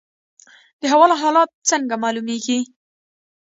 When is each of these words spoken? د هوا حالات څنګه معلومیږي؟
د 0.81 0.83
هوا 0.91 1.07
حالات 1.21 1.49
څنګه 1.69 1.95
معلومیږي؟ 2.03 2.59